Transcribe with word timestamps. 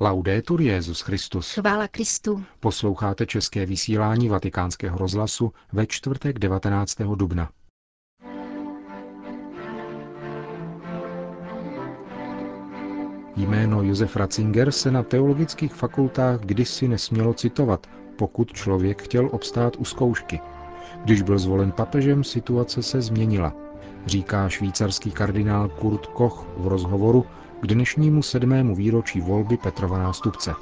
Laudetur 0.00 0.60
Jezus 0.60 1.00
Christus. 1.00 1.52
Chvála 1.52 1.88
Kristu. 1.88 2.44
Posloucháte 2.60 3.26
české 3.26 3.66
vysílání 3.66 4.28
Vatikánského 4.28 4.98
rozhlasu 4.98 5.52
ve 5.72 5.86
čtvrtek 5.86 6.38
19. 6.38 6.96
dubna. 7.14 7.50
Jméno 13.36 13.82
Josef 13.82 14.16
Ratzinger 14.16 14.72
se 14.72 14.90
na 14.90 15.02
teologických 15.02 15.74
fakultách 15.74 16.40
kdysi 16.40 16.88
nesmělo 16.88 17.34
citovat, 17.34 17.86
pokud 18.18 18.52
člověk 18.52 19.02
chtěl 19.02 19.28
obstát 19.32 19.76
u 19.78 19.84
zkoušky. 19.84 20.40
Když 21.04 21.22
byl 21.22 21.38
zvolen 21.38 21.72
papežem, 21.72 22.24
situace 22.24 22.82
se 22.82 23.00
změnila, 23.00 23.54
říká 24.06 24.48
švýcarský 24.48 25.10
kardinál 25.10 25.68
Kurt 25.68 26.06
Koch 26.06 26.46
v 26.56 26.68
rozhovoru 26.68 27.26
k 27.64 27.66
dnešnímu 27.66 28.22
sedmému 28.22 28.74
výročí 28.74 29.20
volby 29.20 29.56
Petrova 29.56 29.98
nástupce. 29.98 30.54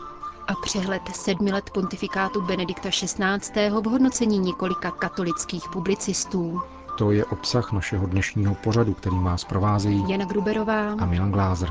A 0.48 0.54
přehled 0.62 1.02
sedmi 1.12 1.52
let 1.52 1.70
pontifikátu 1.70 2.42
Benedikta 2.42 2.88
XVI. 2.90 3.70
v 3.70 3.84
hodnocení 3.84 4.38
několika 4.38 4.90
katolických 4.90 5.62
publicistů. 5.72 6.60
To 6.98 7.12
je 7.12 7.24
obsah 7.24 7.72
našeho 7.72 8.06
dnešního 8.06 8.54
pořadu, 8.54 8.94
který 8.94 9.16
má 9.16 9.36
provázejí 9.48 10.04
Jana 10.08 10.24
Gruberová 10.24 10.92
a 10.92 11.06
Milan 11.06 11.32
Glázer. 11.32 11.68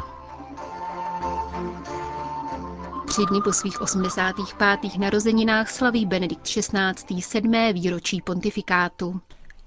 Tři 3.08 3.22
dny 3.30 3.42
po 3.44 3.54
svých 3.54 3.82
85. 3.82 4.98
narozeninách 4.98 5.70
slaví 5.70 6.06
Benedikt 6.06 6.44
XVI. 6.44 7.22
sedmé 7.22 7.74
výročí 7.74 8.22
pontifikátu. 8.22 9.22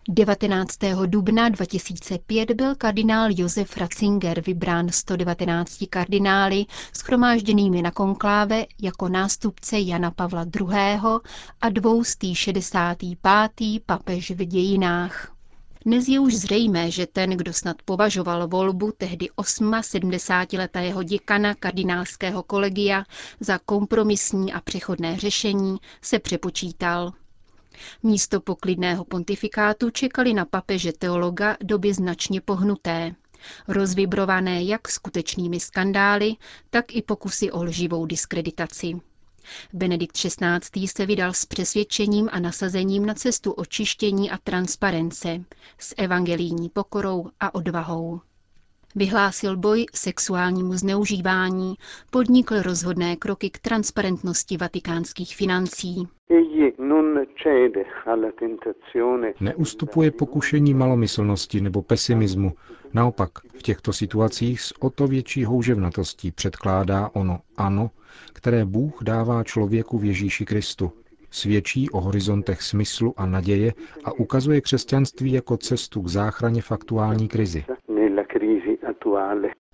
19. 0.08 0.78
dubna 1.06 1.48
2005 1.48 2.50
byl 2.50 2.74
kardinál 2.74 3.28
Josef 3.36 3.76
Ratzinger 3.76 4.40
vybrán 4.40 4.88
119 4.88 5.84
kardinály 5.90 6.64
schromážděnými 6.96 7.82
na 7.82 7.90
konkláve 7.90 8.64
jako 8.82 9.08
nástupce 9.08 9.80
Jana 9.80 10.10
Pavla 10.10 10.46
II. 10.60 10.66
a 11.60 11.68
265. 11.68 13.50
papež 13.86 14.30
v 14.30 14.44
dějinách. 14.44 15.32
Dnes 15.86 16.08
je 16.08 16.20
už 16.20 16.34
zřejmé, 16.34 16.90
že 16.90 17.06
ten, 17.06 17.30
kdo 17.30 17.52
snad 17.52 17.76
považoval 17.84 18.48
volbu 18.48 18.92
tehdy 18.98 19.28
78-letého 19.40 21.02
děkana 21.02 21.54
kardinálského 21.54 22.42
kolegia 22.42 23.04
za 23.40 23.58
kompromisní 23.58 24.52
a 24.52 24.60
přechodné 24.60 25.16
řešení, 25.18 25.76
se 26.02 26.18
přepočítal. 26.18 27.12
Místo 28.02 28.40
poklidného 28.40 29.04
pontifikátu 29.04 29.90
čekali 29.90 30.34
na 30.34 30.44
papeže 30.44 30.92
teologa 30.92 31.56
doby 31.62 31.94
značně 31.94 32.40
pohnuté, 32.40 33.14
rozvibrované 33.68 34.62
jak 34.62 34.88
skutečnými 34.88 35.60
skandály, 35.60 36.34
tak 36.70 36.94
i 36.94 37.02
pokusy 37.02 37.52
o 37.52 37.62
lživou 37.62 38.06
diskreditaci. 38.06 39.00
Benedikt 39.72 40.16
XVI. 40.16 40.88
se 40.88 41.06
vydal 41.06 41.32
s 41.32 41.46
přesvědčením 41.46 42.28
a 42.32 42.38
nasazením 42.40 43.06
na 43.06 43.14
cestu 43.14 43.52
očištění 43.52 44.30
a 44.30 44.38
transparence, 44.38 45.44
s 45.78 45.94
evangelijní 45.98 46.68
pokorou 46.68 47.30
a 47.40 47.54
odvahou. 47.54 48.20
Vyhlásil 48.96 49.56
boj 49.56 49.86
sexuálnímu 49.94 50.72
zneužívání, 50.72 51.74
podnikl 52.10 52.62
rozhodné 52.62 53.16
kroky 53.16 53.50
k 53.50 53.58
transparentnosti 53.58 54.56
vatikánských 54.56 55.36
financí. 55.36 56.08
Neustupuje 59.40 60.10
pokušení 60.10 60.74
malomyslnosti 60.74 61.60
nebo 61.60 61.82
pesimismu. 61.82 62.52
Naopak, 62.92 63.30
v 63.58 63.62
těchto 63.62 63.92
situacích 63.92 64.60
s 64.60 64.72
o 64.80 64.90
to 64.90 65.06
větší 65.06 65.44
houževnatostí 65.44 66.32
předkládá 66.32 67.10
ono 67.12 67.40
ano, 67.56 67.90
které 68.32 68.64
Bůh 68.64 69.02
dává 69.02 69.44
člověku 69.44 69.98
v 69.98 70.04
Ježíši 70.04 70.44
Kristu. 70.44 70.92
Svědčí 71.30 71.90
o 71.90 72.00
horizontech 72.00 72.62
smyslu 72.62 73.14
a 73.16 73.26
naděje 73.26 73.72
a 74.04 74.12
ukazuje 74.12 74.60
křesťanství 74.60 75.32
jako 75.32 75.56
cestu 75.56 76.02
k 76.02 76.08
záchraně 76.08 76.62
v 76.62 76.72
aktuální 76.72 77.28
krizi. 77.28 77.64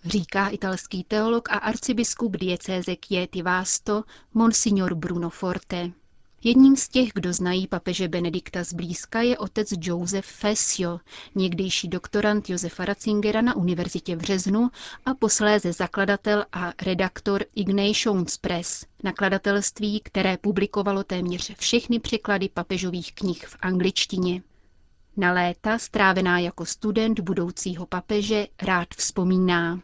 Říká 0.04 0.48
italský 0.48 1.04
teolog 1.04 1.50
a 1.50 1.54
arcibiskup 1.54 2.36
diecéze 2.36 2.94
Chieti 3.06 3.42
Vasto, 3.42 4.04
monsignor 4.34 4.94
Bruno 4.94 5.30
Forte. 5.30 5.90
Jedním 6.44 6.76
z 6.76 6.88
těch, 6.88 7.08
kdo 7.14 7.32
znají 7.32 7.66
papeže 7.66 8.08
Benedikta 8.08 8.64
zblízka, 8.64 9.20
je 9.20 9.38
otec 9.38 9.68
Joseph 9.80 10.26
Fessio, 10.26 11.00
někdejší 11.34 11.88
doktorant 11.88 12.50
Josefa 12.50 12.84
Ratzingera 12.84 13.42
na 13.42 13.56
univerzitě 13.56 14.16
v 14.16 14.18
Březnu 14.18 14.70
a 15.06 15.14
posléze 15.14 15.72
zakladatel 15.72 16.44
a 16.52 16.72
redaktor 16.82 17.44
Ignatius 17.54 18.36
Press, 18.36 18.86
nakladatelství, 19.02 20.00
které 20.00 20.36
publikovalo 20.36 21.04
téměř 21.04 21.56
všechny 21.58 21.98
překlady 22.00 22.48
papežových 22.48 23.14
knih 23.14 23.46
v 23.46 23.56
angličtině. 23.60 24.42
Na 25.20 25.32
léta, 25.32 25.78
strávená 25.78 26.38
jako 26.38 26.64
student 26.64 27.20
budoucího 27.20 27.86
papeže, 27.86 28.46
rád 28.62 28.88
vzpomíná. 28.96 29.80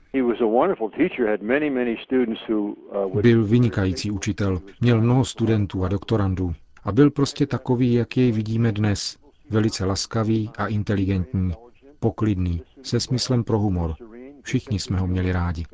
Byl 3.23 3.45
vynikající 3.45 4.11
učitel, 4.11 4.61
měl 4.81 5.01
mnoho 5.01 5.25
studentů 5.25 5.85
a 5.85 5.89
doktorandů 5.89 6.53
a 6.85 6.93
byl 6.93 7.11
prostě 7.11 7.47
takový, 7.47 7.95
jak 7.95 8.17
jej 8.17 8.33
vidíme 8.33 8.73
dnes. 8.73 9.17
Velice 9.51 9.85
laskavý 9.85 10.51
a 10.59 10.67
inteligentní, 10.67 11.53
poklidný, 12.01 12.63
se 12.83 13.01
smyslem 13.01 13.45
pro 13.45 13.59
humor. 13.59 13.95
Všichni 14.47 14.79
jsme 14.79 14.99
ho 14.99 15.07
měli 15.07 15.33
rádi. 15.33 15.65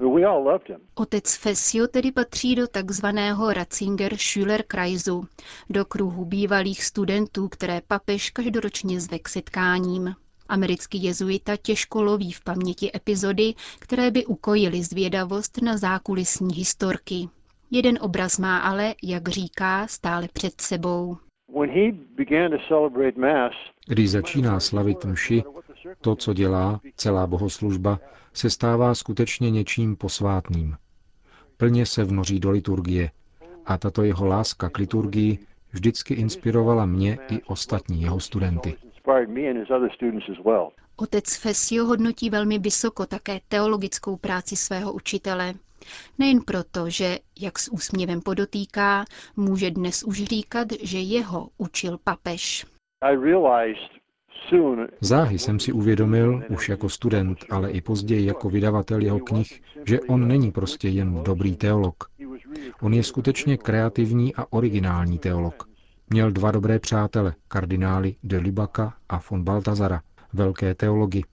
Otec 0.94 1.36
Fesio 1.36 1.86
tedy 1.86 2.12
patří 2.12 2.54
do 2.54 2.66
takzvaného 2.66 3.52
Ratzinger 3.52 4.16
Schüler 4.16 4.62
Kreisu, 4.66 5.24
do 5.70 5.84
kruhu 5.84 6.24
bývalých 6.24 6.84
studentů, 6.84 7.48
které 7.48 7.80
papež 7.88 8.30
každoročně 8.30 9.00
zve 9.00 9.18
k 9.18 9.28
setkáním. 9.28 10.14
Americký 10.48 11.02
jezuita 11.02 11.56
těžko 11.56 12.02
loví 12.02 12.32
v 12.32 12.44
paměti 12.44 12.90
epizody, 12.94 13.54
které 13.78 14.10
by 14.10 14.26
ukojily 14.26 14.82
zvědavost 14.82 15.62
na 15.62 15.76
zákulisní 15.76 16.54
historky. 16.54 17.28
Jeden 17.70 17.98
obraz 18.00 18.38
má 18.38 18.58
ale, 18.58 18.94
jak 19.02 19.28
říká, 19.28 19.86
stále 19.86 20.28
před 20.32 20.60
sebou. 20.60 21.16
Když 23.86 24.10
začíná 24.10 24.60
slavit 24.60 25.04
mši, 25.04 25.42
to, 26.00 26.16
co 26.16 26.34
dělá, 26.34 26.80
celá 26.96 27.26
bohoslužba, 27.26 27.98
se 28.32 28.50
stává 28.50 28.94
skutečně 28.94 29.50
něčím 29.50 29.96
posvátným. 29.96 30.76
Plně 31.56 31.86
se 31.86 32.04
vnoří 32.04 32.40
do 32.40 32.50
liturgie 32.50 33.10
a 33.66 33.78
tato 33.78 34.02
jeho 34.02 34.26
láska 34.26 34.68
k 34.68 34.78
liturgii 34.78 35.38
vždycky 35.72 36.14
inspirovala 36.14 36.86
mě 36.86 37.18
i 37.30 37.42
ostatní 37.42 38.02
jeho 38.02 38.20
studenty. 38.20 38.74
Otec 40.96 41.36
Fesio 41.36 41.84
hodnotí 41.84 42.30
velmi 42.30 42.58
vysoko 42.58 43.06
také 43.06 43.40
teologickou 43.48 44.16
práci 44.16 44.56
svého 44.56 44.92
učitele. 44.92 45.54
Nejen 46.18 46.40
proto, 46.40 46.90
že, 46.90 47.18
jak 47.40 47.58
s 47.58 47.72
úsměvem 47.72 48.20
podotýká, 48.20 49.04
může 49.36 49.70
dnes 49.70 50.02
už 50.02 50.24
říkat, 50.24 50.68
že 50.82 50.98
jeho 50.98 51.48
učil 51.58 51.98
papež. 52.04 52.66
Záhy 55.00 55.38
jsem 55.38 55.60
si 55.60 55.72
uvědomil, 55.72 56.42
už 56.48 56.68
jako 56.68 56.88
student, 56.88 57.38
ale 57.50 57.70
i 57.70 57.80
později 57.80 58.26
jako 58.26 58.50
vydavatel 58.50 59.02
jeho 59.02 59.18
knih, 59.18 59.62
že 59.86 60.00
on 60.00 60.28
není 60.28 60.52
prostě 60.52 60.88
jen 60.88 61.22
dobrý 61.22 61.56
teolog. 61.56 62.04
On 62.80 62.94
je 62.94 63.02
skutečně 63.02 63.56
kreativní 63.56 64.34
a 64.34 64.52
originální 64.52 65.18
teolog. 65.18 65.68
Měl 66.10 66.30
dva 66.30 66.50
dobré 66.50 66.78
přátele, 66.78 67.34
kardinály 67.48 68.14
de 68.22 68.38
Libaka 68.38 68.94
a 69.08 69.20
von 69.30 69.44
Baltazara, 69.44 70.02
velké 70.32 70.74
teology. 70.74 71.24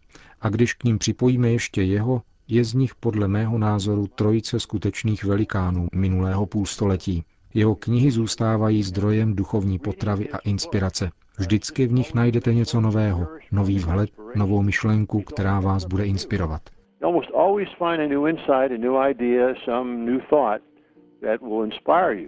A 0.41 0.49
když 0.49 0.73
k 0.73 0.83
ním 0.83 0.97
připojíme 0.97 1.51
ještě 1.51 1.81
jeho, 1.81 2.21
je 2.47 2.63
z 2.63 2.73
nich 2.73 2.95
podle 2.95 3.27
mého 3.27 3.57
názoru 3.57 4.07
trojice 4.07 4.59
skutečných 4.59 5.23
velikánů 5.23 5.87
minulého 5.95 6.45
půlstoletí. 6.45 7.23
Jeho 7.53 7.75
knihy 7.75 8.11
zůstávají 8.11 8.83
zdrojem 8.83 9.35
duchovní 9.35 9.79
potravy 9.79 10.29
a 10.29 10.37
inspirace. 10.37 11.11
Vždycky 11.39 11.87
v 11.87 11.91
nich 11.91 12.13
najdete 12.13 12.53
něco 12.53 12.81
nového, 12.81 13.27
nový 13.51 13.79
vhled, 13.79 14.09
novou 14.35 14.61
myšlenku, 14.61 15.21
která 15.21 15.59
vás 15.59 15.85
bude 15.85 16.05
inspirovat. 16.05 16.61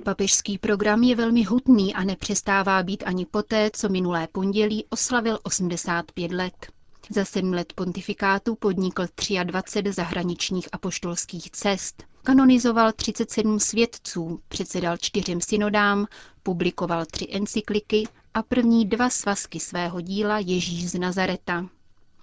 Papežský 0.03 0.57
program 0.57 1.03
je 1.03 1.15
velmi 1.15 1.43
hutný 1.43 1.93
a 1.93 2.03
nepřestává 2.03 2.83
být 2.83 3.03
ani 3.07 3.25
poté, 3.25 3.69
co 3.73 3.89
minulé 3.89 4.27
pondělí 4.31 4.85
oslavil 4.89 5.39
85 5.43 6.31
let. 6.31 6.67
Za 7.09 7.25
sedm 7.25 7.53
let 7.53 7.73
pontifikátu 7.75 8.55
podnikl 8.55 9.03
23 9.43 9.91
zahraničních 9.91 10.67
apoštolských 10.71 11.51
cest. 11.51 12.10
Kanonizoval 12.23 12.91
37 12.91 13.59
svědců, 13.59 14.39
předsedal 14.47 14.97
čtyřem 14.97 15.41
synodám, 15.41 16.07
publikoval 16.43 17.05
tři 17.05 17.27
encykliky 17.31 18.07
a 18.33 18.43
první 18.43 18.85
dva 18.85 19.09
svazky 19.09 19.59
svého 19.59 20.01
díla 20.01 20.39
Ježíš 20.39 20.89
z 20.89 20.99
Nazareta. 20.99 21.65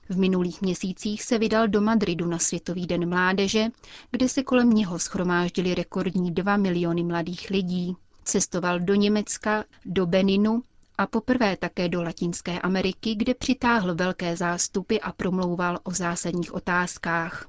V 0.09 0.19
minulých 0.19 0.63
měsících 0.63 1.23
se 1.23 1.39
vydal 1.39 1.69
do 1.69 1.81
Madridu 1.81 2.27
na 2.27 2.39
Světový 2.39 2.87
den 2.87 3.09
mládeže, 3.09 3.67
kde 4.11 4.29
se 4.29 4.43
kolem 4.43 4.71
něho 4.71 4.99
schromáždili 4.99 5.75
rekordní 5.75 6.31
2 6.35 6.57
miliony 6.57 7.05
mladých 7.05 7.51
lidí. 7.51 7.97
Cestoval 8.25 8.81
do 8.81 8.95
Německa, 8.95 9.65
do 9.85 10.07
Beninu 10.07 10.63
a 10.99 11.07
poprvé 11.07 11.57
také 11.57 11.89
do 11.89 12.03
Latinské 12.03 12.61
Ameriky, 12.61 13.15
kde 13.15 13.35
přitáhl 13.35 13.95
velké 13.95 14.37
zástupy 14.37 14.97
a 15.03 15.13
promlouval 15.13 15.79
o 15.83 15.91
zásadních 15.91 16.55
otázkách. 16.55 17.47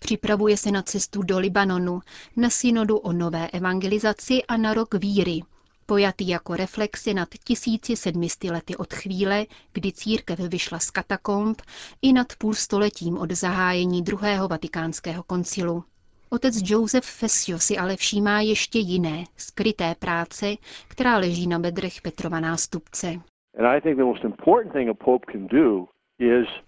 Připravuje 0.00 0.56
se 0.56 0.70
na 0.70 0.82
cestu 0.82 1.22
do 1.22 1.38
Libanonu, 1.38 2.00
na 2.36 2.50
synodu 2.50 2.98
o 2.98 3.12
nové 3.12 3.50
evangelizaci 3.50 4.42
a 4.48 4.56
na 4.56 4.74
rok 4.74 4.94
víry, 4.94 5.40
pojatý 5.86 6.28
jako 6.28 6.56
reflexy 6.56 7.14
nad 7.14 7.28
1700 7.44 8.44
lety 8.44 8.76
od 8.76 8.94
chvíle, 8.94 9.46
kdy 9.72 9.92
církev 9.92 10.38
vyšla 10.38 10.78
z 10.78 10.90
katakomb, 10.90 11.62
i 12.02 12.12
nad 12.12 12.26
půlstoletím 12.38 13.18
od 13.18 13.30
zahájení 13.30 14.02
druhého 14.02 14.48
vatikánského 14.48 15.22
koncilu. 15.22 15.84
Otec 16.30 16.54
Joseph 16.64 17.04
Fessio 17.06 17.58
si 17.58 17.78
ale 17.78 17.96
všímá 17.96 18.40
ještě 18.40 18.78
jiné, 18.78 19.24
skryté 19.36 19.94
práce, 19.98 20.46
která 20.88 21.18
leží 21.18 21.46
na 21.46 21.58
bedrech 21.58 22.02
Petrova 22.02 22.40
nástupce. 22.40 23.20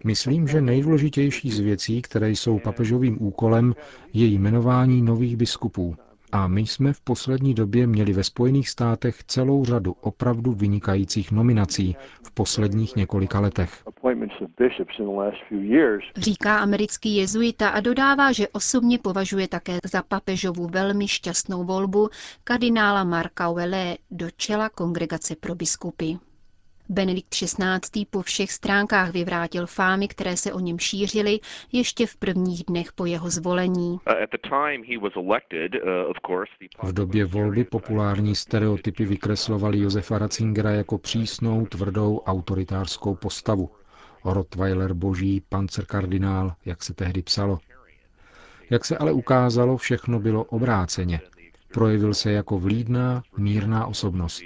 Myslím, 0.05 0.49
že 0.49 0.61
nejdůležitější 0.61 1.51
z 1.51 1.61
věcí, 1.61 2.03
které 2.03 2.31
jsou 2.31 2.59
papežovým 2.59 3.23
úkolem, 3.23 3.75
je 4.13 4.27
jmenování 4.27 5.03
nových 5.03 5.37
biskupů. 5.37 5.97
A 6.33 6.47
my 6.47 6.61
jsme 6.61 6.93
v 6.93 7.01
poslední 7.01 7.55
době 7.55 7.87
měli 7.87 8.13
ve 8.13 8.25
Spojených 8.25 8.69
státech 8.69 9.25
celou 9.25 9.65
řadu 9.65 9.97
opravdu 10.01 10.53
vynikajících 10.53 11.33
nominací 11.33 11.97
v 12.27 12.31
posledních 12.31 12.97
několika 12.97 13.41
letech. 13.41 13.85
Říká 16.17 16.59
americký 16.59 17.17
jezuita 17.17 17.69
a 17.69 17.81
dodává, 17.81 18.33
že 18.33 18.49
osobně 18.49 18.99
považuje 18.99 19.49
také 19.49 19.79
za 19.93 20.03
papežovu 20.03 20.69
velmi 20.73 21.09
šťastnou 21.09 21.65
volbu 21.65 22.09
kardinála 22.45 23.05
Marka 23.05 23.51
Welle 23.53 23.97
do 24.11 24.27
čela 24.37 24.69
kongregace 24.69 25.37
pro 25.37 25.55
biskupy. 25.55 26.30
Benedikt 26.91 27.35
XVI. 27.35 28.07
po 28.11 28.23
všech 28.23 28.53
stránkách 28.53 29.13
vyvrátil 29.13 29.67
fámy, 29.67 30.09
které 30.09 30.37
se 30.37 30.53
o 30.53 30.61
něm 30.61 30.79
šířily 30.79 31.41
ještě 31.73 32.07
v 32.07 32.17
prvních 32.17 32.65
dnech 32.65 32.93
po 32.93 33.07
jeho 33.07 33.31
zvolení. 33.31 33.99
Uh, 34.07 34.23
v 36.83 36.93
době 36.93 37.25
volby 37.25 37.65
populární 37.65 38.35
stereotypy 38.35 39.05
vykreslovali 39.05 39.79
Josefa 39.79 40.19
Ratzingera 40.19 40.71
jako 40.71 40.99
přísnou, 40.99 41.67
tvrdou, 41.67 42.21
autoritářskou 42.27 43.15
postavu. 43.15 43.71
Rottweiler 44.25 44.95
boží, 44.95 45.43
pancerkardinál, 45.49 46.53
jak 46.65 46.83
se 46.83 46.95
tehdy 46.95 47.23
psalo. 47.23 47.59
Jak 48.71 48.85
se 48.85 48.99
ale 48.99 49.13
ukázalo, 49.13 49.77
všechno 49.77 50.21
bylo 50.21 50.45
obráceně. 50.45 51.21
Projevil 51.73 52.15
se 52.15 52.33
jako 52.33 52.59
vlídná, 52.59 53.23
mírná 53.37 53.87
osobnost. 53.87 54.43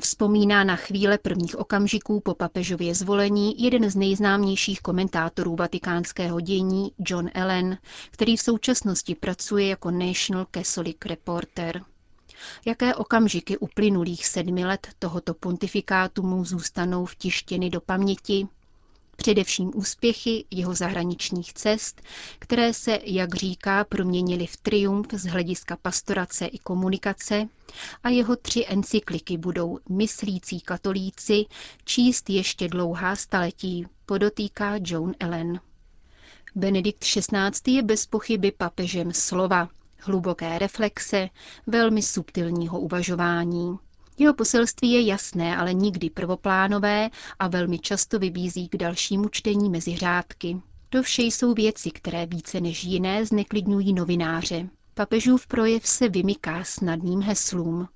Vzpomíná 0.00 0.64
na 0.64 0.76
chvíle 0.76 1.18
prvních 1.18 1.58
okamžiků 1.58 2.20
po 2.20 2.34
papežově 2.34 2.94
zvolení 2.94 3.62
jeden 3.62 3.90
z 3.90 3.96
nejznámějších 3.96 4.80
komentátorů 4.80 5.56
vatikánského 5.56 6.40
dění 6.40 6.92
John 6.98 7.30
Allen, 7.34 7.78
který 8.10 8.36
v 8.36 8.40
současnosti 8.40 9.14
pracuje 9.14 9.66
jako 9.66 9.90
National 9.90 10.46
Catholic 10.50 10.96
Reporter. 11.06 11.82
Jaké 12.66 12.94
okamžiky 12.94 13.58
uplynulých 13.58 14.26
sedmi 14.26 14.64
let 14.64 14.88
tohoto 14.98 15.34
pontifikátu 15.34 16.22
mu 16.22 16.44
zůstanou 16.44 17.06
vtištěny 17.06 17.70
do 17.70 17.80
paměti, 17.80 18.48
Především 19.20 19.70
úspěchy 19.74 20.44
jeho 20.50 20.74
zahraničních 20.74 21.52
cest, 21.52 22.02
které 22.38 22.74
se, 22.74 22.98
jak 23.04 23.34
říká, 23.34 23.84
proměnily 23.84 24.46
v 24.46 24.56
triumf 24.56 25.06
z 25.12 25.24
hlediska 25.26 25.76
pastorace 25.82 26.46
i 26.46 26.58
komunikace 26.58 27.48
a 28.02 28.08
jeho 28.08 28.36
tři 28.36 28.64
encykliky 28.68 29.36
budou 29.38 29.78
myslící 29.88 30.60
katolíci 30.60 31.44
číst 31.84 32.30
ještě 32.30 32.68
dlouhá 32.68 33.16
staletí, 33.16 33.86
podotýká 34.06 34.74
Joan 34.84 35.14
Ellen. 35.20 35.60
Benedikt 36.54 37.04
XVI. 37.04 37.72
je 37.76 37.82
bez 37.82 38.06
pochyby 38.06 38.52
papežem 38.52 39.12
slova, 39.12 39.68
hluboké 40.00 40.58
reflexe, 40.58 41.28
velmi 41.66 42.02
subtilního 42.02 42.80
uvažování. 42.80 43.78
Jeho 44.18 44.34
poselství 44.34 44.92
je 44.92 45.02
jasné, 45.06 45.56
ale 45.56 45.74
nikdy 45.74 46.10
prvoplánové 46.10 47.10
a 47.38 47.48
velmi 47.48 47.78
často 47.78 48.18
vybízí 48.18 48.68
k 48.68 48.76
dalšímu 48.76 49.28
čtení 49.28 49.70
mezi 49.70 49.96
řádky. 49.96 50.60
To 50.88 51.02
vše 51.02 51.22
jsou 51.22 51.54
věci, 51.54 51.90
které 51.90 52.26
více 52.26 52.60
než 52.60 52.84
jiné 52.84 53.26
zneklidňují 53.26 53.92
novináře. 53.92 54.68
Papežův 54.94 55.46
projev 55.46 55.86
se 55.86 56.08
vymyká 56.08 56.64
snadným 56.64 57.22
heslům. 57.22 57.88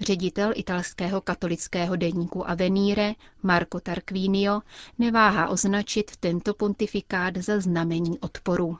Ředitel 0.00 0.52
italského 0.54 1.20
katolického 1.20 1.96
deníku 1.96 2.50
Avenire, 2.50 3.14
Marco 3.42 3.80
Tarquinio, 3.80 4.60
neváhá 4.98 5.48
označit 5.48 6.16
tento 6.16 6.54
pontifikát 6.54 7.36
za 7.36 7.60
znamení 7.60 8.18
odporu. 8.18 8.78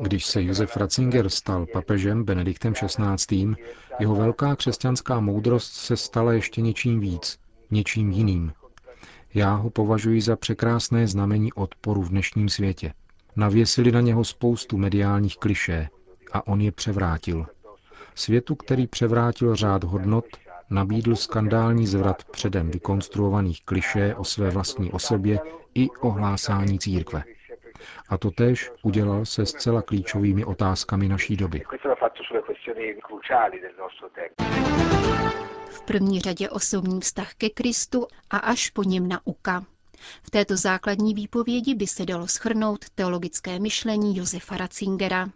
Když 0.00 0.26
se 0.26 0.42
Josef 0.42 0.76
Ratzinger 0.76 1.28
stal 1.28 1.66
papežem 1.72 2.24
Benediktem 2.24 2.72
XVI., 2.72 3.54
jeho 3.98 4.14
velká 4.14 4.56
křesťanská 4.56 5.20
moudrost 5.20 5.72
se 5.72 5.96
stala 5.96 6.32
ještě 6.32 6.60
něčím 6.60 7.00
víc, 7.00 7.38
něčím 7.70 8.10
jiným. 8.10 8.52
Já 9.34 9.54
ho 9.54 9.70
považuji 9.70 10.20
za 10.20 10.36
překrásné 10.36 11.06
znamení 11.06 11.52
odporu 11.52 12.02
v 12.02 12.08
dnešním 12.08 12.48
světě. 12.48 12.92
Navěsili 13.36 13.92
na 13.92 14.00
něho 14.00 14.24
spoustu 14.24 14.78
mediálních 14.78 15.36
klišé 15.36 15.88
a 16.32 16.46
on 16.46 16.60
je 16.60 16.72
převrátil. 16.72 17.46
Světu, 18.14 18.54
který 18.54 18.86
převrátil 18.86 19.56
řád 19.56 19.84
hodnot, 19.84 20.24
nabídl 20.74 21.16
skandální 21.16 21.86
zvrat 21.86 22.24
předem 22.24 22.70
vykonstruovaných 22.70 23.64
klišé 23.64 24.14
o 24.14 24.24
své 24.24 24.50
vlastní 24.50 24.92
osobě 24.92 25.38
i 25.74 25.88
o 25.90 26.10
hlásání 26.10 26.78
církve. 26.78 27.24
A 28.08 28.18
to 28.18 28.30
tež 28.30 28.70
udělal 28.82 29.24
se 29.24 29.46
zcela 29.46 29.82
klíčovými 29.82 30.44
otázkami 30.44 31.08
naší 31.08 31.36
doby. 31.36 31.62
V 35.70 35.82
první 35.82 36.20
řadě 36.20 36.50
osobní 36.50 37.00
vztah 37.00 37.34
ke 37.34 37.50
Kristu 37.50 38.06
a 38.30 38.36
až 38.36 38.70
po 38.70 38.82
něm 38.82 39.08
nauka. 39.08 39.64
V 40.22 40.30
této 40.30 40.56
základní 40.56 41.14
výpovědi 41.14 41.74
by 41.74 41.86
se 41.86 42.06
dalo 42.06 42.28
schrnout 42.28 42.90
teologické 42.94 43.58
myšlení 43.58 44.16
Josefa 44.16 44.56
Ratzingera, 44.56 45.28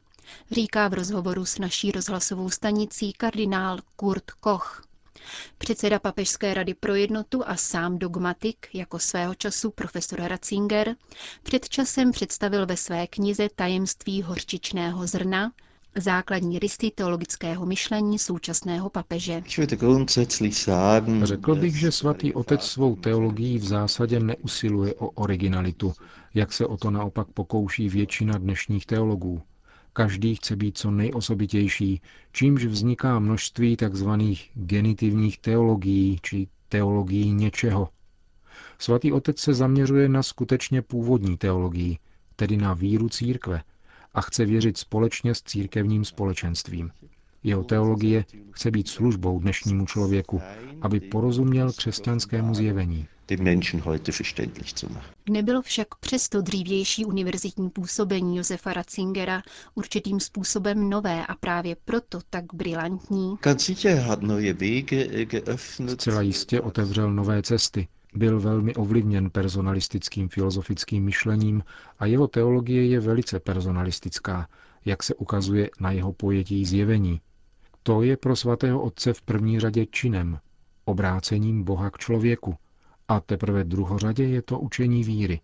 říká 0.50 0.88
v 0.88 0.94
rozhovoru 0.94 1.44
s 1.44 1.58
naší 1.58 1.92
rozhlasovou 1.92 2.50
stanicí 2.50 3.12
kardinál 3.12 3.78
Kurt 3.96 4.30
Koch. 4.30 4.87
Předseda 5.58 5.98
Papežské 5.98 6.54
rady 6.54 6.74
pro 6.74 6.94
jednotu 6.94 7.42
a 7.48 7.56
sám 7.56 7.98
dogmatik, 7.98 8.66
jako 8.74 8.98
svého 8.98 9.34
času 9.34 9.70
profesor 9.70 10.20
Ratzinger, 10.20 10.94
před 11.42 11.68
časem 11.68 12.12
představil 12.12 12.66
ve 12.66 12.76
své 12.76 13.06
knize 13.06 13.48
Tajemství 13.56 14.22
horčičného 14.22 15.06
zrna 15.06 15.52
základní 15.96 16.58
rysy 16.58 16.90
teologického 16.94 17.66
myšlení 17.66 18.18
současného 18.18 18.90
papeže. 18.90 19.42
Řekl 21.22 21.54
bych, 21.54 21.76
že 21.76 21.92
svatý 21.92 22.34
otec 22.34 22.62
svou 22.62 22.96
teologií 22.96 23.58
v 23.58 23.64
zásadě 23.64 24.20
neusiluje 24.20 24.94
o 24.94 25.08
originalitu, 25.10 25.92
jak 26.34 26.52
se 26.52 26.66
o 26.66 26.76
to 26.76 26.90
naopak 26.90 27.26
pokouší 27.34 27.88
většina 27.88 28.38
dnešních 28.38 28.86
teologů. 28.86 29.42
Každý 29.92 30.34
chce 30.34 30.56
být 30.56 30.78
co 30.78 30.90
nejosobitější, 30.90 32.00
čímž 32.32 32.64
vzniká 32.64 33.18
množství 33.18 33.76
tzv. 33.76 34.08
genitivních 34.54 35.38
teologií 35.38 36.18
či 36.22 36.48
teologií 36.68 37.32
něčeho. 37.32 37.88
Svatý 38.78 39.12
otec 39.12 39.38
se 39.38 39.54
zaměřuje 39.54 40.08
na 40.08 40.22
skutečně 40.22 40.82
původní 40.82 41.36
teologii, 41.36 41.98
tedy 42.36 42.56
na 42.56 42.74
víru 42.74 43.08
církve, 43.08 43.62
a 44.14 44.20
chce 44.20 44.44
věřit 44.44 44.78
společně 44.78 45.34
s 45.34 45.42
církevním 45.42 46.04
společenstvím. 46.04 46.90
Jeho 47.48 47.64
teologie 47.64 48.24
chce 48.50 48.70
být 48.70 48.88
službou 48.88 49.40
dnešnímu 49.40 49.86
člověku, 49.86 50.40
aby 50.82 51.00
porozuměl 51.00 51.72
křesťanskému 51.72 52.54
zjevení 52.54 53.08
den 53.28 53.42
Menschen 53.42 53.80
heute 53.80 54.12
verständlich 54.12 54.72
zu 54.74 54.88
machen. 54.88 55.12
Nebylo 55.30 55.62
však 55.62 55.94
přesto 55.94 56.40
dřívější 56.40 57.04
univerzitní 57.04 57.70
působení 57.70 58.36
Josefa 58.36 58.72
Ratzingera 58.72 59.42
určitým 59.74 60.20
způsobem 60.20 60.90
nové 60.90 61.26
a 61.26 61.34
právě 61.34 61.76
proto 61.84 62.20
tak 62.30 62.44
brilantní? 62.54 63.36
Zcela 65.88 66.20
jistě 66.20 66.60
otevřel 66.60 67.12
nové 67.12 67.42
cesty. 67.42 67.88
Byl 68.14 68.40
velmi 68.40 68.74
ovlivněn 68.74 69.30
personalistickým 69.30 70.28
filozofickým 70.28 71.04
myšlením 71.04 71.62
a 71.98 72.06
jeho 72.06 72.28
teologie 72.28 72.86
je 72.86 73.00
velice 73.00 73.40
personalistická, 73.40 74.48
jak 74.84 75.02
se 75.02 75.14
ukazuje 75.14 75.70
na 75.80 75.90
jeho 75.90 76.12
pojetí 76.12 76.64
zjevení. 76.64 77.20
To 77.88 78.02
je 78.02 78.16
pro 78.16 78.36
svatého 78.36 78.82
otce 78.82 79.12
v 79.12 79.22
první 79.22 79.60
řadě 79.60 79.86
činem, 79.86 80.38
obrácením 80.84 81.64
Boha 81.64 81.90
k 81.90 81.98
člověku, 81.98 82.54
a 83.08 83.20
teprve 83.20 83.64
druhořadě 83.64 84.24
je 84.24 84.42
to 84.42 84.58
učení 84.60 85.04
víry. 85.04 85.40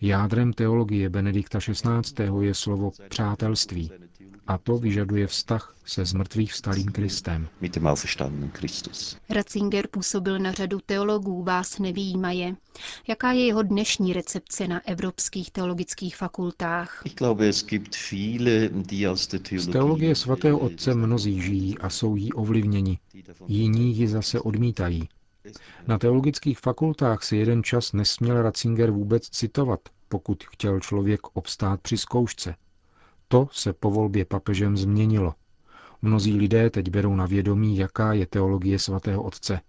Jádrem 0.00 0.52
teologie 0.52 1.10
Benedikta 1.10 1.58
XVI. 1.58 2.24
je 2.40 2.54
slovo 2.54 2.90
přátelství, 3.08 3.90
a 4.46 4.58
to 4.58 4.78
vyžaduje 4.78 5.26
vztah 5.26 5.74
se 5.86 6.04
zmrtvých 6.04 6.52
vstalým 6.52 6.86
Kristem. 6.86 7.48
Ratzinger 9.30 9.86
působil 9.88 10.38
na 10.38 10.52
řadu 10.52 10.78
teologů, 10.86 11.42
vás 11.42 11.78
nevýjímaje. 11.78 12.56
Jaká 13.08 13.32
je 13.32 13.46
jeho 13.46 13.62
dnešní 13.62 14.12
recepce 14.12 14.68
na 14.68 14.88
evropských 14.88 15.50
teologických 15.50 16.16
fakultách? 16.16 17.02
Z 19.58 19.66
teologie 19.72 20.14
svatého 20.14 20.58
otce 20.58 20.94
mnozí 20.94 21.40
žijí 21.42 21.78
a 21.78 21.90
jsou 21.90 22.16
jí 22.16 22.32
ovlivněni. 22.32 22.98
Jiní 23.46 23.96
ji 23.96 24.08
zase 24.08 24.40
odmítají. 24.40 25.08
Na 25.86 25.98
teologických 25.98 26.58
fakultách 26.58 27.22
si 27.22 27.36
jeden 27.36 27.62
čas 27.62 27.92
nesměl 27.92 28.42
Ratzinger 28.42 28.90
vůbec 28.90 29.28
citovat, 29.28 29.80
pokud 30.08 30.44
chtěl 30.44 30.80
člověk 30.80 31.20
obstát 31.32 31.80
při 31.80 31.98
zkoušce. 31.98 32.54
To 33.28 33.48
se 33.52 33.72
po 33.72 33.90
volbě 33.90 34.24
papežem 34.24 34.76
změnilo. 34.76 35.34
Mnozí 36.02 36.36
lidé 36.36 36.70
teď 36.70 36.90
berou 36.90 37.16
na 37.16 37.26
vědomí, 37.26 37.76
jaká 37.76 38.12
je 38.12 38.26
teologie 38.26 38.78
svatého 38.78 39.22
otce. 39.22 39.60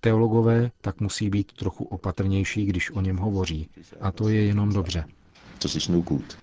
Teologové 0.00 0.70
tak 0.80 1.00
musí 1.00 1.30
být 1.30 1.52
trochu 1.52 1.84
opatrnější, 1.84 2.66
když 2.66 2.90
o 2.90 3.00
něm 3.00 3.16
hovoří. 3.16 3.70
A 4.00 4.12
to 4.12 4.28
je 4.28 4.44
jenom 4.44 4.72
dobře. 4.72 5.04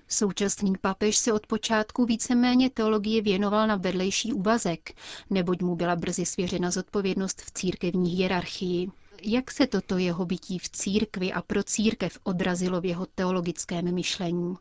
Současný 0.08 0.74
papež 0.82 1.18
se 1.18 1.34
od 1.34 1.48
počátku 1.48 2.06
víceméně 2.06 2.70
teologie 2.70 3.22
věnoval 3.22 3.68
na 3.68 3.76
vedlejší 3.76 4.34
úvazek, 4.34 4.94
neboť 5.30 5.62
mu 5.62 5.76
byla 5.76 5.96
brzy 5.96 6.26
svěřena 6.26 6.72
zodpovědnost 6.72 7.42
v 7.42 7.52
církevní 7.52 8.10
hierarchii. 8.10 8.88
Jak 9.26 9.52
se 9.52 9.68
toto 9.68 9.98
jeho 9.98 10.26
bytí 10.26 10.60
v 10.60 10.70
církvi 10.70 11.34
a 11.34 11.42
pro 11.42 11.64
církev 11.64 12.20
odrazilo 12.24 12.82
v 12.82 12.86
jeho 12.86 13.06
teologickém 13.16 13.94
myšlení? 13.94 14.56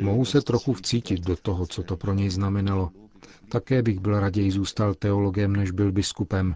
Mohu 0.00 0.24
se 0.24 0.40
trochu 0.42 0.72
vcítit 0.72 1.20
do 1.20 1.36
toho, 1.36 1.66
co 1.66 1.82
to 1.82 1.96
pro 1.96 2.14
něj 2.14 2.30
znamenalo. 2.30 2.90
Také 3.48 3.82
bych 3.82 3.98
byl 3.98 4.20
raději 4.20 4.50
zůstal 4.50 4.94
teologem, 4.94 5.56
než 5.56 5.70
byl 5.70 5.92
biskupem. 5.92 6.54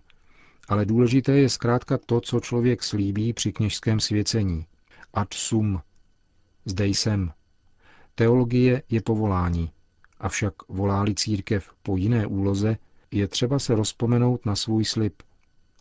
Ale 0.69 0.87
důležité 0.87 1.33
je 1.33 1.49
zkrátka 1.49 1.99
to, 2.07 2.21
co 2.21 2.41
člověk 2.41 2.83
slíbí 2.83 3.33
při 3.33 3.53
kněžském 3.53 4.01
svěcení. 4.01 4.67
Ad 5.15 5.35
sum. 5.35 5.81
Zde 6.65 6.87
jsem. 6.87 7.33
Teologie 8.15 8.83
je 8.91 9.03
povolání. 9.03 9.71
Avšak 10.21 10.55
volá 10.69 11.05
církev 11.17 11.71
po 11.83 11.97
jiné 11.97 12.27
úloze, 12.27 12.77
je 13.11 13.29
třeba 13.29 13.59
se 13.59 13.75
rozpomenout 13.75 14.47
na 14.47 14.57
svůj 14.57 14.85
slib– 14.85 15.23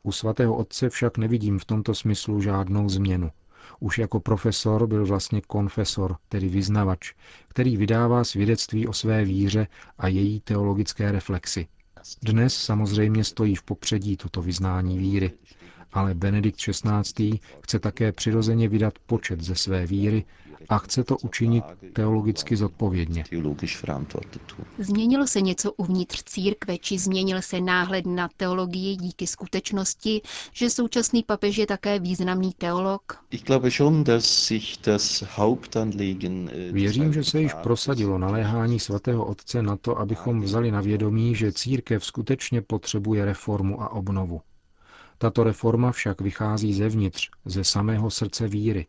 u 0.05 0.11
svatého 0.11 0.55
otce 0.55 0.89
však 0.89 1.17
nevidím 1.17 1.59
v 1.59 1.65
tomto 1.65 1.95
smyslu 1.95 2.41
žádnou 2.41 2.89
změnu. 2.89 3.31
Už 3.79 3.97
jako 3.97 4.19
profesor 4.19 4.87
byl 4.87 5.05
vlastně 5.05 5.41
konfesor, 5.41 6.17
tedy 6.29 6.49
vyznavač, 6.49 7.13
který 7.47 7.77
vydává 7.77 8.23
svědectví 8.23 8.87
o 8.87 8.93
své 8.93 9.25
víře 9.25 9.67
a 9.97 10.07
její 10.07 10.39
teologické 10.39 11.11
reflexy. 11.11 11.67
Dnes 12.21 12.55
samozřejmě 12.57 13.23
stojí 13.23 13.55
v 13.55 13.63
popředí 13.63 14.17
toto 14.17 14.41
vyznání 14.41 14.97
víry, 14.97 15.31
ale 15.93 16.13
Benedikt 16.13 16.57
XVI. 16.57 17.39
chce 17.61 17.79
také 17.79 18.11
přirozeně 18.11 18.67
vydat 18.69 18.93
počet 19.05 19.41
ze 19.41 19.55
své 19.55 19.85
víry 19.85 20.25
a 20.69 20.77
chce 20.77 21.03
to 21.03 21.17
učinit 21.17 21.63
teologicky 21.93 22.55
zodpovědně. 22.55 23.23
Změnilo 24.77 25.27
se 25.27 25.41
něco 25.41 25.71
uvnitř 25.71 26.23
církve, 26.23 26.77
či 26.77 26.99
změnil 26.99 27.41
se 27.41 27.61
náhled 27.61 28.05
na 28.05 28.29
teologii 28.37 28.95
díky 28.95 29.27
skutečnosti, 29.27 30.21
že 30.53 30.69
současný 30.69 31.23
papež 31.23 31.57
je 31.57 31.67
také 31.67 31.99
významný 31.99 32.51
teolog? 32.57 33.01
Věřím, 36.71 37.13
že 37.13 37.23
se 37.23 37.41
již 37.41 37.53
prosadilo 37.53 38.17
naléhání 38.17 38.79
svatého 38.79 39.25
otce 39.25 39.61
na 39.63 39.77
to, 39.77 39.99
abychom 39.99 40.41
vzali 40.41 40.71
na 40.71 40.81
vědomí, 40.81 41.35
že 41.35 41.51
církev 41.51 42.05
skutečně 42.05 42.61
potřebuje 42.61 43.25
reformu 43.25 43.81
a 43.81 43.91
obnovu. 43.91 44.41
Tato 45.23 45.43
reforma 45.43 45.91
však 45.91 46.21
vychází 46.21 46.73
zevnitř, 46.73 47.29
ze 47.45 47.63
samého 47.63 48.11
srdce 48.11 48.47
víry. 48.47 48.87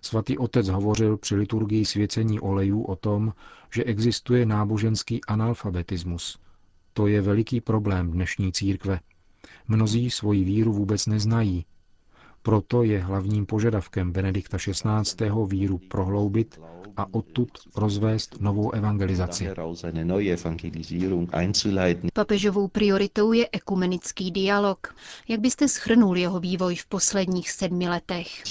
Svatý 0.00 0.38
otec 0.38 0.68
hovořil 0.68 1.16
při 1.16 1.34
liturgii 1.36 1.84
svěcení 1.84 2.40
olejů 2.40 2.82
o 2.82 2.96
tom, 2.96 3.32
že 3.74 3.84
existuje 3.84 4.46
náboženský 4.46 5.24
analfabetismus. 5.24 6.38
To 6.92 7.06
je 7.06 7.20
veliký 7.20 7.60
problém 7.60 8.10
dnešní 8.10 8.52
církve. 8.52 9.00
Mnozí 9.68 10.10
svoji 10.10 10.44
víru 10.44 10.72
vůbec 10.72 11.06
neznají. 11.06 11.64
Proto 12.42 12.82
je 12.82 12.98
hlavním 12.98 13.46
požadavkem 13.46 14.12
Benedikta 14.12 14.58
XVI. 14.58 15.30
víru 15.46 15.78
prohloubit 15.78 16.60
a 16.96 17.14
odtud 17.14 17.50
rozvést 17.76 18.40
novou 18.40 18.70
evangelizaci. 18.70 19.48
Papežovou 22.12 22.68
prioritou 22.68 23.32
je 23.32 23.48
ekumenický 23.52 24.30
dialog. 24.30 24.94
Jak 25.28 25.40
byste 25.40 25.68
schrnul 25.68 26.16
jeho 26.16 26.40
vývoj 26.40 26.76
v 26.76 26.86
posledních 26.86 27.50
sedmi 27.50 27.88
letech? 27.88 28.42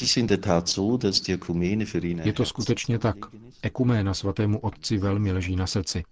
Je 2.23 2.33
to 2.33 2.45
skutečně 2.45 2.99
tak. 2.99 3.15
Ekuména 3.61 4.13
svatému 4.13 4.59
otci 4.59 4.97
velmi 4.97 5.31
leží 5.31 5.55
na 5.55 5.67
srdci. 5.67 6.03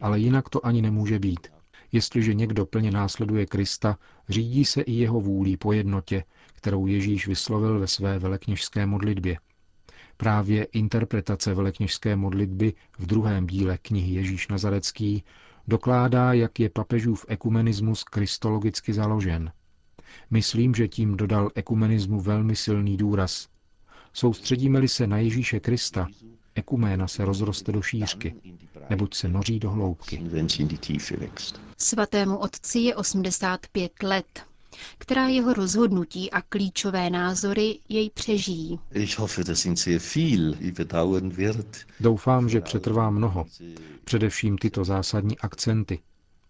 Ale 0.00 0.18
jinak 0.18 0.48
to 0.48 0.66
ani 0.66 0.82
nemůže 0.82 1.18
být. 1.18 1.46
Jestliže 1.92 2.34
někdo 2.34 2.66
plně 2.66 2.90
následuje 2.90 3.46
Krista, 3.46 3.98
řídí 4.28 4.64
se 4.64 4.80
i 4.80 4.92
jeho 4.92 5.20
vůlí 5.20 5.56
po 5.56 5.72
jednotě, 5.72 6.24
kterou 6.58 6.86
Ježíš 6.86 7.26
vyslovil 7.28 7.78
ve 7.80 7.86
své 7.86 8.18
velekněžské 8.18 8.86
modlitbě. 8.86 9.38
Právě 10.16 10.64
interpretace 10.64 11.54
velekněžské 11.54 12.16
modlitby 12.16 12.72
v 12.98 13.06
druhém 13.06 13.46
díle 13.46 13.78
knihy 13.78 14.14
Ježíš 14.14 14.48
Nazarecký 14.48 15.24
dokládá, 15.68 16.32
jak 16.32 16.60
je 16.60 16.70
papežův 16.70 17.24
ekumenismus 17.28 18.04
kristologicky 18.04 18.92
založen. 18.92 19.52
Myslím, 20.30 20.74
že 20.74 20.88
tím 20.88 21.16
dodal 21.16 21.50
ekumenismu 21.54 22.20
velmi 22.20 22.56
silný 22.56 22.96
důraz. 22.96 23.48
Soustředíme-li 24.12 24.88
se 24.88 25.06
na 25.06 25.18
Ježíše 25.18 25.60
Krista, 25.60 26.06
ekuména 26.54 27.08
se 27.08 27.24
rozroste 27.24 27.72
do 27.72 27.82
šířky, 27.82 28.34
neboť 28.90 29.14
se 29.14 29.28
noří 29.28 29.58
do 29.58 29.70
hloubky. 29.70 30.22
Svatému 31.78 32.36
otci 32.36 32.78
je 32.78 32.96
85 32.96 34.02
let 34.02 34.48
která 34.98 35.28
jeho 35.28 35.52
rozhodnutí 35.52 36.30
a 36.30 36.42
klíčové 36.42 37.10
názory 37.10 37.78
jej 37.88 38.10
přežijí. 38.10 38.78
Doufám, 42.00 42.48
že 42.48 42.60
přetrvá 42.60 43.10
mnoho, 43.10 43.44
především 44.04 44.58
tyto 44.58 44.84
zásadní 44.84 45.38
akcenty. 45.38 45.98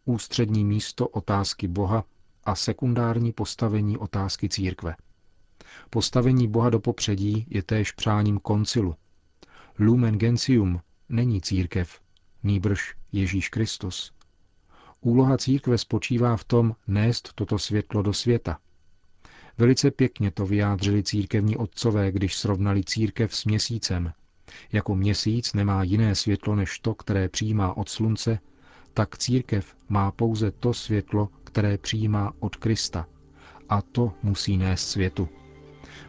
Ústřední 0.04 0.64
místo 0.64 1.08
otázky 1.08 1.68
Boha 1.68 2.04
a 2.44 2.54
sekundární 2.54 3.32
postavení 3.32 3.98
otázky 3.98 4.48
církve. 4.48 4.96
Postavení 5.90 6.48
Boha 6.48 6.70
do 6.70 6.80
popředí 6.80 7.46
je 7.50 7.62
též 7.62 7.92
přáním 7.92 8.38
koncilu. 8.38 8.94
Lumen 9.78 10.18
Gentium 10.18 10.80
není 11.08 11.40
církev, 11.40 12.00
nýbrž 12.42 12.94
Ježíš 13.12 13.48
Kristus. 13.48 14.12
Úloha 15.00 15.38
církve 15.38 15.78
spočívá 15.78 16.36
v 16.36 16.44
tom 16.44 16.74
nést 16.86 17.32
toto 17.34 17.58
světlo 17.58 18.02
do 18.02 18.12
světa. 18.12 18.58
Velice 19.58 19.90
pěkně 19.90 20.30
to 20.30 20.46
vyjádřili 20.46 21.02
církevní 21.02 21.56
otcové, 21.56 22.12
když 22.12 22.36
srovnali 22.36 22.84
církev 22.84 23.34
s 23.34 23.44
měsícem. 23.44 24.12
Jako 24.72 24.94
měsíc 24.94 25.52
nemá 25.54 25.82
jiné 25.82 26.14
světlo 26.14 26.56
než 26.56 26.78
to, 26.78 26.94
které 26.94 27.28
přijímá 27.28 27.76
od 27.76 27.88
slunce, 27.88 28.38
tak 28.94 29.18
církev 29.18 29.76
má 29.88 30.10
pouze 30.10 30.50
to 30.50 30.74
světlo, 30.74 31.28
které 31.44 31.78
přijímá 31.78 32.32
od 32.40 32.56
Krista. 32.56 33.06
A 33.68 33.82
to 33.82 34.12
musí 34.22 34.56
nést 34.56 34.88
světu. 34.88 35.28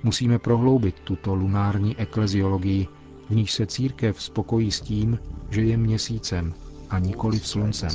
Musíme 0.03 0.39
prohloubit 0.39 0.99
tuto 0.99 1.35
lunární 1.35 1.97
ekleziologii, 1.97 2.87
v 3.29 3.35
níž 3.35 3.51
se 3.51 3.65
církev 3.65 4.21
spokojí 4.21 4.71
s 4.71 4.81
tím, 4.81 5.19
že 5.49 5.61
je 5.61 5.77
měsícem, 5.77 6.53
a 6.89 6.99
nikoli 6.99 7.39
sluncem. 7.39 7.89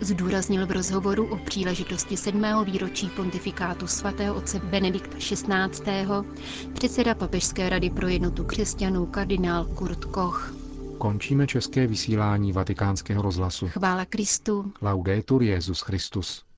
Zdůraznil 0.00 0.66
v 0.66 0.70
rozhovoru 0.70 1.26
o 1.26 1.36
příležitosti 1.36 2.16
sedmého 2.16 2.64
výročí 2.64 3.08
pontifikátu 3.08 3.86
svatého 3.86 4.34
otce 4.34 4.58
Benedikta 4.58 5.16
XVI. 5.18 6.06
předseda 6.72 7.14
Papežské 7.14 7.68
rady 7.68 7.90
pro 7.90 8.08
jednotu 8.08 8.44
křesťanů 8.44 9.06
kardinál 9.06 9.64
Kurt 9.64 10.04
Koch. 10.04 10.54
Končíme 10.98 11.46
české 11.46 11.86
vysílání 11.86 12.52
vatikánského 12.52 13.22
rozhlasu. 13.22 13.68
Chvála 13.68 14.04
Kristu. 14.04 14.72
Laudetur 14.82 15.42
Jezus 15.42 15.80
Christus. 15.80 16.49